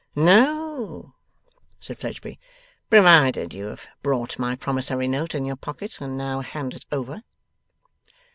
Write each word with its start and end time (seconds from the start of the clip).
'No,' 0.15 1.13
said 1.79 1.99
Fledgeby; 1.99 2.39
'provided 2.89 3.53
you 3.53 3.65
have 3.67 3.85
brought 4.01 4.39
my 4.39 4.55
promissory 4.55 5.07
note 5.07 5.35
in 5.35 5.45
your 5.45 5.55
pocket, 5.55 6.01
and 6.01 6.17
now 6.17 6.39
hand 6.39 6.73
it 6.73 6.87
over. 6.91 7.21